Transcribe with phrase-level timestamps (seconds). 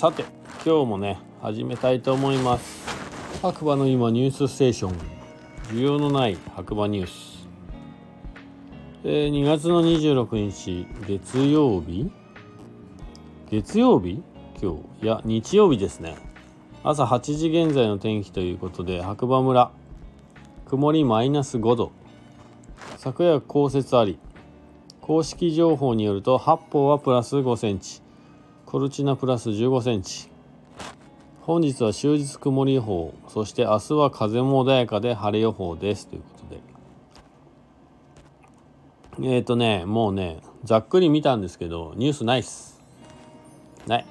[0.00, 0.24] さて
[0.64, 2.88] 今日もね始めたいと思います。
[3.42, 4.92] 白馬の今ニュースステーション。
[5.64, 7.46] 需要のない白馬ニュース、
[9.04, 12.10] えー、2月の26日月曜日？
[13.50, 14.22] 月曜日？
[14.58, 15.04] 今日。
[15.04, 16.16] いや日曜日ですね。
[16.82, 19.70] 朝8時現在の天気ということで白馬村。
[20.64, 21.92] 曇りマイナス5度。
[22.96, 24.18] 昨夜降雪あり。
[25.02, 28.00] 公式情報によると八方はプラス5センチ。
[28.70, 30.28] コルチナプラス15センチ。
[31.40, 33.12] 本日は終日曇り予報。
[33.26, 36.06] そして明日は風も穏やかで晴れ予報です。
[36.06, 36.28] というこ
[39.16, 39.34] とで。
[39.34, 42.80] えっ、ー、とねもうねざっくり見たんですけどニュースないっす。
[43.88, 44.06] ない。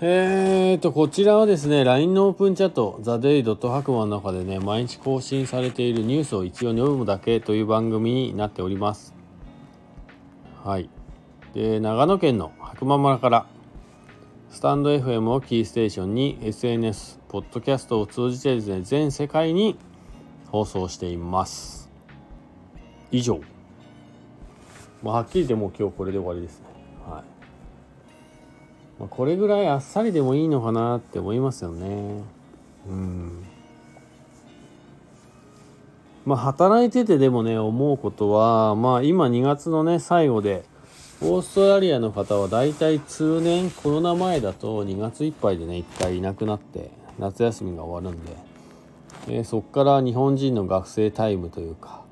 [0.00, 9.14] えーと、こちらはですね、LINE のオープンチャット、ザ・デイドと白馬の中でね、毎日更新されているニュースを一応読むだけという番組になっております。
[10.64, 10.88] はい。
[11.56, 13.46] で、長野県の白馬村から、
[14.50, 19.78] スタンド FM をキーステーションに SNS、ポッドキャストを通じてですね、全世界に
[20.48, 21.90] 放送しています。
[23.10, 23.40] 以上。
[25.02, 26.66] まあ、はっきり言ってもう今日これで終わりですね。
[27.08, 27.24] はい。
[29.00, 32.22] まあ、これぐらいあっさりでもいいのかなって思いますよね
[32.88, 33.44] うん
[36.24, 40.64] まあ働いててでもね思うことはまあ今2月のね最後で
[41.22, 48.36] オーストラリアの方は大体通年コロナ前だと2月いっぱいでね1回いなくなって夏休みが終わるんで、
[49.28, 52.02] えー、そっから日本人の学生タイムというか、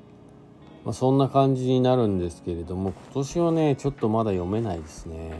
[0.83, 5.33] まあ、そんな感じになるんですけれども今年はねちょっとまだ読めないですね。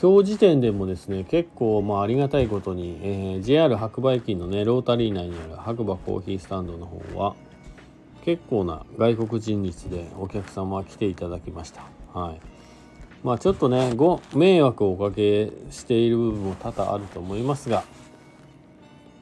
[0.00, 7.34] 今日時点でもですね結構まあありがたいことに、えー、JR 白馬駅のねロータリー内にある白馬コーヒースタンドの方は
[8.24, 12.40] 結構な外国人率でお客様は来ていただきましたはい。
[13.22, 17.82] まあちょっとねご迷惑をおかけしている部分も多々あると思いますが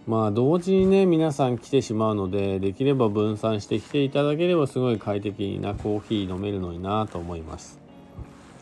[0.06, 7.80] まあ同時にね皆さん来てしまうのでできれば分散して来ていただければすごい快適なコーヒー飲めるのになと思います。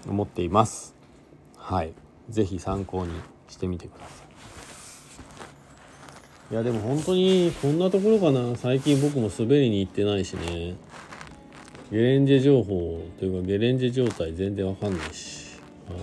[0.09, 0.95] 思っています。
[1.57, 1.93] はい。
[2.31, 3.13] 是非参考に
[3.49, 4.25] してみてくださ
[6.51, 6.55] い。
[6.55, 8.57] いやでも本当にこんなところかな。
[8.57, 10.77] 最近僕も滑りに行ってないしね。
[11.95, 15.99] ゲレンジェ情報というかゲレンジ状態全然わかんないし、はい。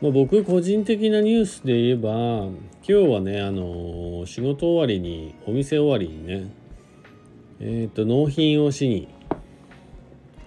[0.00, 2.52] まあ、僕個人的なニュースで言えば今
[2.84, 6.52] 日はねあのー、仕事終わりにお店終わりにね
[7.58, 9.08] えっ、ー、と納品をしに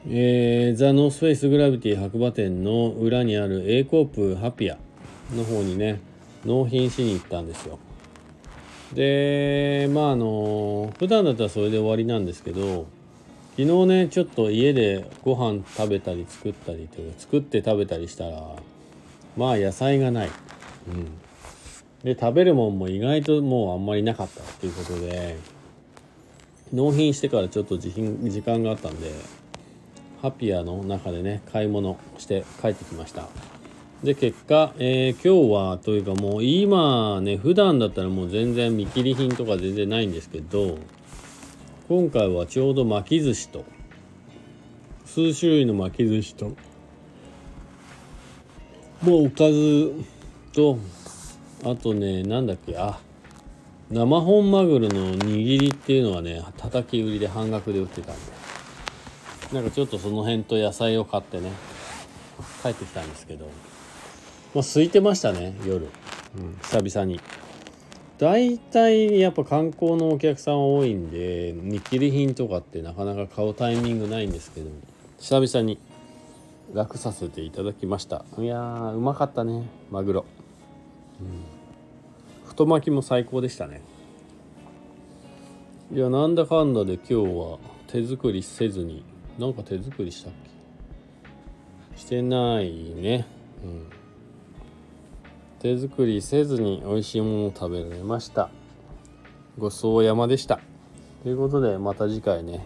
[0.08, 4.78] えー、 THE NORTH FACE GRAVITY 白馬店の裏にある A コープハピア
[5.35, 6.00] の方にね
[6.46, 7.78] 納品しに行ったんですよ。
[8.94, 12.88] でまああの普段だったらそれで終わりなんですけど
[13.61, 18.55] 昨日ねちょっと家でご飯食べたり作ったりというか作って食べたりしたら
[19.38, 20.29] まあ野菜がない、
[20.88, 21.05] うん、
[22.03, 25.38] で食べるもんも意外ともうあんまりなかったっていうことで
[26.73, 27.91] 納品してからちょっと時
[28.44, 29.11] 間があったんで
[30.23, 33.28] ハピアの中でね買い物して帰ってきました。
[34.03, 40.79] で結果、えー、今日はというかもう今ね普段だったらもう全然見切り品とか全然ないんですけど
[41.91, 43.66] 今回はちょうど巻き寿司と
[45.03, 46.56] 数種類の巻き寿司と
[49.02, 49.94] もうおかず
[50.53, 50.79] と
[51.66, 52.97] あとねなんだっけあ
[53.90, 58.22] 生本マグロの握りっていうのはね叩き売りで半額で売ってたんで
[59.52, 61.52] なんかちょっとその辺と野菜を買ってね
[62.63, 63.47] 帰ってきたんですけど
[64.56, 65.90] まあ空いてましたね夜、
[66.38, 67.19] うん、久々に。
[68.22, 74.70] 大体やっぱ観光のお客さん多いんで見切り品とかってなかなか買うタイミングないんですけど
[75.18, 75.80] 久々に
[76.72, 78.24] 楽させていただきました。
[78.38, 80.26] いやーうまかったねマグロ、
[81.20, 83.82] うん、太巻きも最高でしたね。
[85.91, 87.58] いやなんだかんだで今日は
[87.88, 89.03] 手作りせずに
[89.40, 90.34] なんか手作りしたっ
[91.96, 92.00] け？
[92.00, 93.26] してないね。
[93.64, 93.90] うん。
[95.61, 98.49] 手作りせずに美味しいものを食べられました。
[99.59, 100.59] ごちそう山でした。
[101.22, 102.66] ということでまた次回ね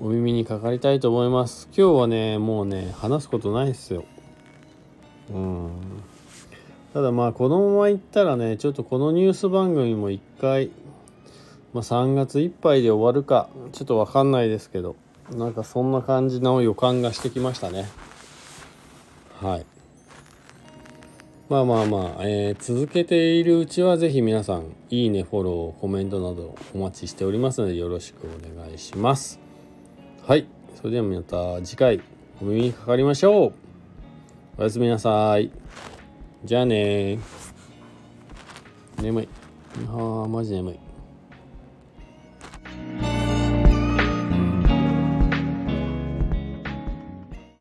[0.00, 1.68] お耳にかかりたいと思います。
[1.76, 4.06] 今日はねもうね話すことないですよ。
[5.30, 5.70] うん。
[6.94, 10.70] ただまあこのままいったらねちょっとこのニュース番組も一回
[11.74, 14.96] まあ、3月いっぱいで終わるかちょっと分かんないですけど
[15.32, 17.86] なんかそんな感じの予感がしてきましたね。
[19.42, 19.77] はい。
[21.48, 29.40] まあまあまあ、えー、続けているうちはぜひ皆さんいいねフォローコメントなどお待ちしておりますのでよろしくお願いします。
[30.26, 32.02] はいそれではまた次回
[32.42, 33.52] お耳にかかりましょう。
[34.58, 35.50] おやすみなさい。
[36.44, 37.18] じゃあね
[39.00, 39.28] 眠い。
[39.88, 40.87] ああマジ眠い。